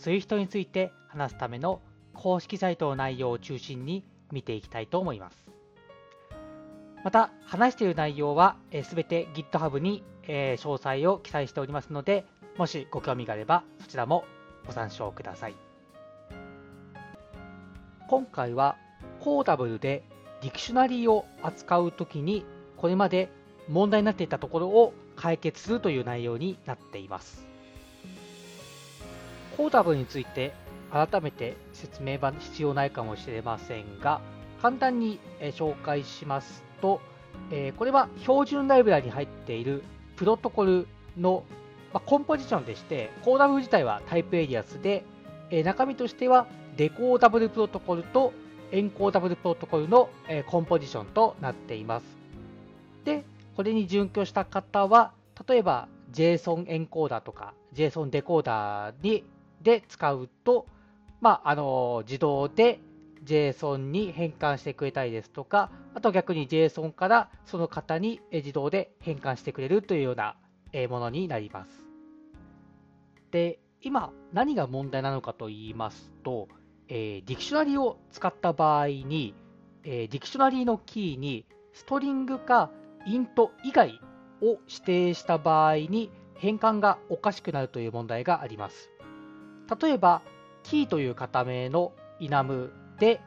[0.00, 1.80] SWIFT について話すための
[2.14, 5.46] 公式サイトの内容を中心に見ていきたいと思います。
[7.04, 12.24] また、話している内容はすべて GitHub に詳細を記載しておりますので、
[12.56, 14.24] もしご興味があればそちらも
[14.66, 15.54] ご参照ください。
[18.08, 18.76] 今回は
[19.20, 20.02] コーダブルで
[20.42, 22.44] ディクショナリーを扱うときに
[22.76, 23.30] これまで
[23.68, 27.49] 問題になっていたところを解決するという内容になっています。
[29.60, 30.54] コーダブルについて
[30.90, 34.22] 改めて説明は必要ないかもしれませんが、
[34.62, 35.20] 簡単に
[35.52, 37.02] 紹介しますと、
[37.76, 39.82] これは標準ライブラリに入っている
[40.16, 40.86] プロトコル
[41.18, 41.44] の
[41.92, 45.04] コンポジションでして、コーダブル自体はタイプエリアスで、
[45.62, 46.46] 中身としては
[46.78, 48.32] デコーダブルプロトコルと
[48.72, 50.08] エンコーダブルプロトコルの
[50.46, 52.06] コンポジションとなっています。
[53.04, 53.26] で、
[53.58, 55.12] これに準拠した方は、
[55.46, 59.22] 例えば JSON エンコーダーとか JSON デコーダーに
[59.60, 60.66] で使うと、
[61.20, 62.80] まあ、あの自動で
[63.24, 70.36] JSON に変換してくれたりですとか、あと逆に JSON からその方に自動で変換してくれるというような
[70.88, 71.70] ものになります。
[73.30, 76.48] で、今何が問題なのかと言いますと、
[76.88, 79.34] えー、 Dictionary を使った場合に、
[79.84, 82.70] えー、 Dictionary のキーに String か
[83.06, 84.00] Int 以外
[84.42, 88.90] を指定した場合に変換がおかしくなるという問題があります。
[89.80, 90.22] 例えば、
[90.62, 93.20] キーという型名の enum で、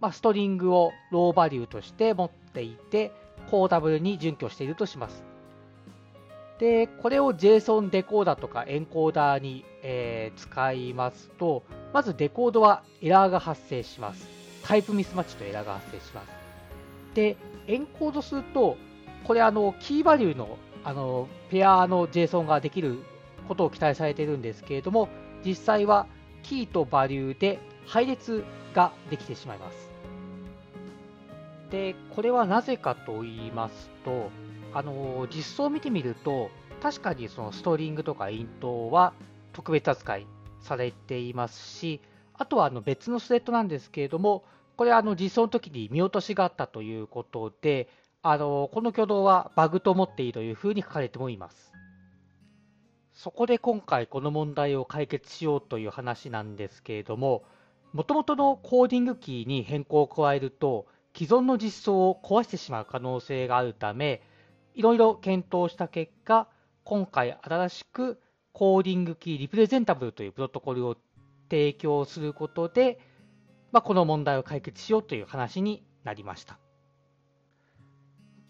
[0.00, 3.12] まあ、 String を raw value として持っていて、
[3.50, 5.24] コーダブルに準拠しているとします。
[6.58, 14.28] で、これを JSON デコーダーとかエンコーダーに、えー、使いますと、まずデコードはエラーが発生します。
[14.62, 16.28] タイプミスマッチとエラーが発生します。
[17.14, 17.36] で、
[17.66, 18.76] エンコードすると、
[19.24, 22.98] これあの、キーバリューのあのペアの JSON ができる
[23.48, 25.08] ことを期待されているんですけれども、
[25.44, 26.06] 実際は
[26.42, 28.44] キーとバリューで配列
[28.74, 29.90] ができてしまいます。
[31.70, 34.30] で、これはなぜかと言いますと、
[34.72, 36.50] あの実装を見てみると、
[36.82, 39.12] 確かにそのストリングとかイントは
[39.52, 40.26] 特別扱い
[40.60, 42.00] されていますし、
[42.34, 44.44] あとはあの別のスレッドなんですけれども、
[44.76, 47.88] これはあの実装の時に見落としがあったということで、
[48.22, 51.72] あのこの挙動はバグと思っていいというふうに書かれてもいます。
[53.14, 57.44] そこで今回この問題を解決しようという話なんですけれども、
[57.92, 60.86] もともとのコーディングキーに変更を加えると、
[61.16, 64.20] 既存の実装を壊してしまう可能性があるため、
[64.74, 66.48] いろいろ検討した結果、
[66.82, 68.20] 今回新しく
[68.52, 70.96] コーディングキーリプレゼンタブルというプロトコルを
[71.48, 72.98] 提供することで、
[73.70, 76.58] まあ、この問題を解決しようという話になりました。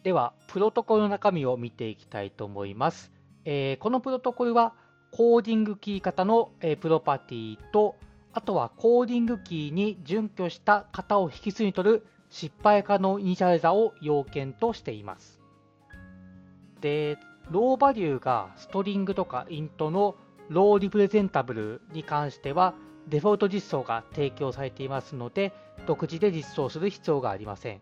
[0.03, 3.14] では、プロトコルの中身を見ていきたいと思います。
[3.44, 4.75] えー、このプロトコルは
[5.11, 7.97] CodingKey 型の、えー、プロパティと、
[8.32, 15.41] あとは CodingKey に準拠した型を引数に取る失敗可能イニシャライザを要件としています。
[16.81, 17.17] で、
[17.50, 20.17] raw value が String とか Int の
[20.49, 22.75] RawRepresentable に関しては
[23.08, 25.52] デフォルト実装が提供されていますので
[25.87, 27.81] 独自で実装する必要がありません。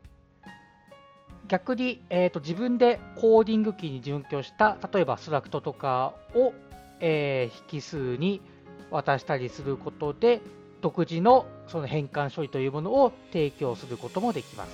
[1.53, 6.55] 逆に、えーと、自分で CodingKey に準拠した例えば struct とかを、
[6.99, 8.41] えー、引数に
[8.91, 10.41] 渡したりすることで
[10.81, 14.71] 独自のその変換処理というものを提供することもできます。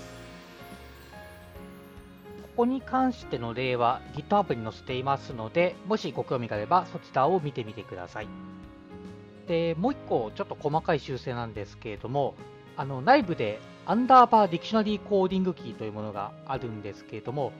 [2.42, 8.28] ここに関しての例は GitHub に載せていますので、もしご興味があればそちらを見てみてください。
[9.48, 12.34] で、もう一個ちょっと細かい修正なんですけれども、
[12.78, 17.52] あの内部でアンダーバー DictionaryCodingKey というものがあるんですけれども、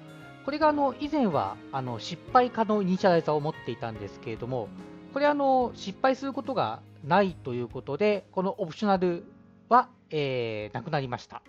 [0.45, 4.69] これがあの以前はあの失敗可能イニシャライザーを持っていたんですけれども、
[5.13, 9.25] これあの失敗することがないということで、このオプショナル
[9.69, 11.43] は、えー、なくなりました。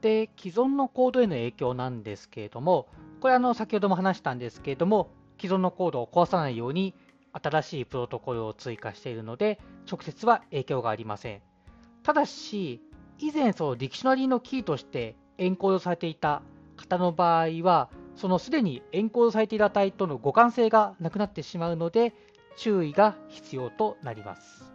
[0.00, 2.88] で、既存のコードへの影響なんですけれども、
[3.20, 6.94] これあの先ほども話したんですけれども、既存のコードを壊さないように
[7.32, 9.60] 新しいプロトコルを追加しているので、
[9.90, 11.42] 直接は影響がありません。
[12.08, 12.80] ただし、
[13.18, 16.40] 以前その Dictionary のキーとしてエンコードされていた
[16.78, 22.14] 型の場合は、そのすでにエンコードされている値との互換性がなくなってしまうので、
[22.56, 24.72] 注意が必要となります。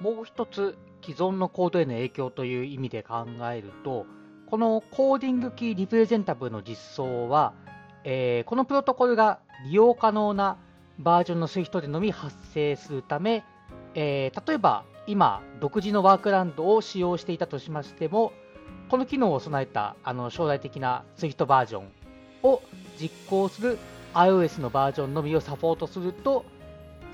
[0.00, 4.04] もう一つ、既存のコードへの影響という意味で考えると、
[4.46, 7.54] この CodingKeyRepresentable の実装は、
[8.02, 10.56] えー、このプロトコルが利用可能な
[10.98, 13.44] バージョンの Swift でのみ発生するため、
[13.94, 18.34] えー、例えば今、独自のワークランドを使用していたとしましても、
[18.90, 21.88] この機能を備えたあの将来的な Swift バージョン
[22.42, 22.60] を
[23.00, 23.78] 実行する
[24.12, 26.44] iOS のバージョンのみをサポートすると、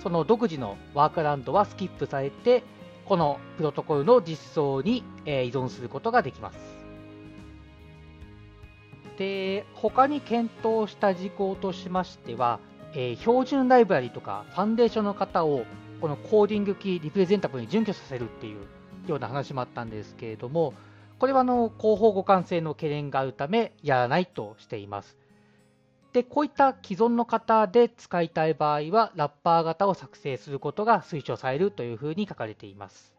[0.02, 2.64] その独自のワークランドはスキップされて、
[3.05, 6.58] このプロトコルの実装に、依存することができます。
[9.19, 12.58] で、他に検討した事項としましては、
[12.96, 15.64] え、標準ライブラリとかファンデーションの方を
[16.04, 18.58] このコーディングキーリプレゼンタブルに準拠させるっていう
[19.06, 20.74] ような話もあったんですけれども、
[21.18, 25.16] これはあの広報互換性の懸念があるためやらないとしています。
[26.12, 33.16] で、こういった既存の方で使いたい場合は、ラッパー型を作成することが推奨されるというふうに書かれています。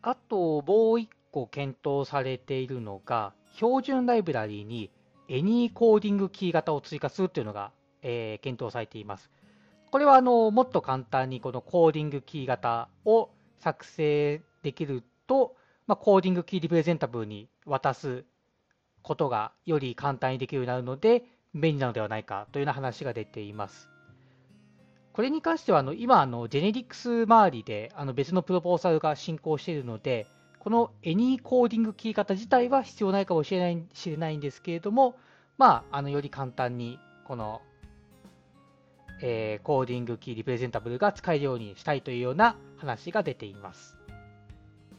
[0.00, 0.66] あと、もう
[0.96, 4.90] 1個検討されているのが、標準ライブラリに
[5.28, 9.33] Any CodingKey 型を追加するというのが、えー、検討されています。
[9.94, 13.30] これはあのもっと簡単にこのコーディングキー型を
[13.60, 15.54] 作成できると、
[15.86, 18.24] まあ、 CodingKeyRepresentable に渡す
[19.02, 21.22] ことがより簡単にできるようになるので
[21.54, 23.88] 便利なのではないかというような話が出ています。
[25.12, 30.26] これに関してはあの今あの、 generics 周りであの別の proposal が進行しているので、
[30.58, 35.14] この Any コーディングキー型自体は必要ないかもしれない知れないんですけれども、
[35.56, 36.98] まあ、あのより簡単に
[37.28, 37.62] この
[39.20, 43.96] えー、コーディングキーリプレゼンタブルが使えるようにしたいというような話が出ています。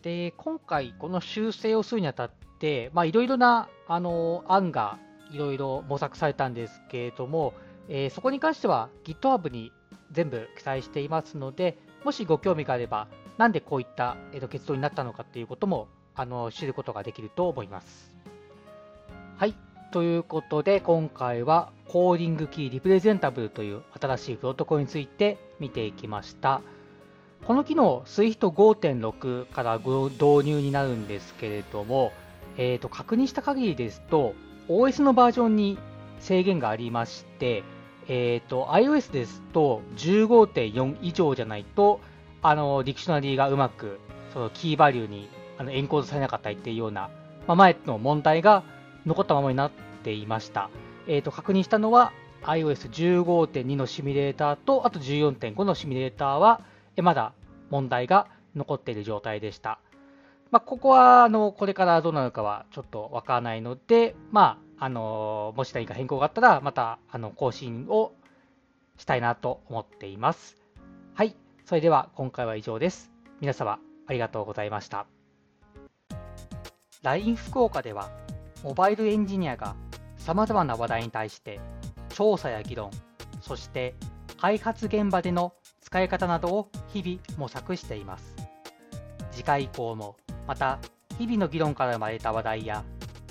[0.02, 4.98] で、今回この修正をするにあたって、いろいろなあの案が
[5.32, 7.54] いろいろ模索されたんですけれども、
[7.90, 9.72] えー、そこに関しては GitHub に
[10.12, 13.08] 全部記載していますので、もしご興味があれば、
[13.38, 18.16] なんでこういった、えー、と結論になったのかということもあの知ることができると思います。
[19.38, 19.65] はい。
[19.96, 26.60] ということで、今回はコーディングキーリプレゼンタブルという新しいプロトコルについて見ていきました。
[27.46, 32.12] この機能、SWIFT 5.6から導入になるんですけれども、
[32.58, 34.34] えー、と確認した限りですと、
[34.68, 35.78] OS のバージョンに
[36.20, 37.64] 制限がありまして、
[38.10, 42.02] えーと、iOS ですと15.4以上じゃないと、
[42.42, 44.02] あのディクショナリーがうまく
[44.34, 47.10] そのキーバリューにあのエンコードされなかったりっていうような、
[47.48, 48.64] まあ、前の問題が
[49.06, 49.72] 残ったままになっ
[50.04, 50.70] ていました。
[51.08, 52.12] えー、と確認したのは
[52.44, 56.62] iOS15.2 のシミュレーターと、あと14.5のシミュレーターは、
[56.96, 57.34] えまだ
[57.70, 59.80] 問題が残っている状態でした。
[60.52, 68.14] まあ、ここはあのこれからどうなるかはちょっとわからないので、まあ、あのもし何か変更があったら、またあの更新を
[68.98, 70.58] したいなと思っています。
[71.16, 71.36] はい、
[71.66, 73.12] それでは今回は以上です。
[73.42, 75.08] 皆様ありがとうございました。
[77.02, 78.10] LINE 福岡では
[78.66, 79.76] モバイルエンジニアが
[80.18, 81.60] さまざまな話題に対して
[82.10, 82.90] 調査や議論、
[83.40, 83.94] そして
[84.42, 88.36] 開発現場での使い方などを日々模索しています。
[89.30, 90.18] 次回以降も
[90.48, 90.80] また
[91.20, 92.84] 日々の議論から生まれた話題や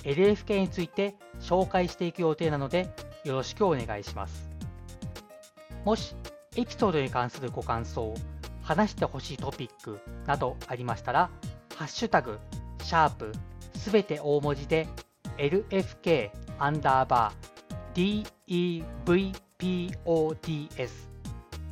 [0.04, 4.48] LFK について紹介していく予定なのでよろしくお願いします。
[5.84, 6.14] もし
[6.54, 8.14] エピソードに関するご感想、
[8.62, 9.98] 話してほしいトピック
[10.28, 11.28] などありましたら、
[11.74, 12.38] ハッシュタグ、
[12.84, 13.32] シャープ、
[13.74, 14.86] すべて大文字で
[15.38, 18.24] LFK アンダーバー
[19.58, 20.90] DEVPODS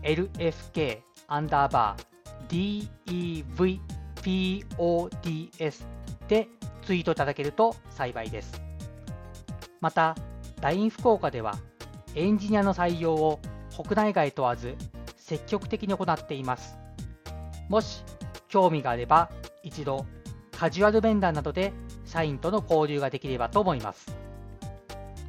[0.03, 2.13] LFK アンダーバー
[4.25, 5.85] DEVPODS
[6.29, 6.49] で
[6.85, 8.61] ツイートいただけると幸いです。
[9.81, 10.17] また、
[10.61, 11.57] LINE 福岡では
[12.15, 13.41] エンジニアの採用を
[13.77, 14.77] 国内外問わず
[15.17, 16.77] 積極的に行っています。
[17.69, 18.05] もし
[18.49, 19.31] 興味があれば
[19.63, 20.05] 一度
[20.51, 21.73] カジュアルベンダーなどで
[22.13, 24.15] 社員との交流ができればと思います。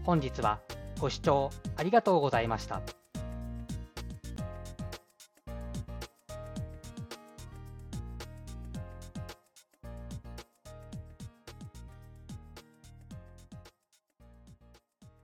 [0.04, 0.60] 本日は
[1.00, 3.03] ご視聴ありがとうございました。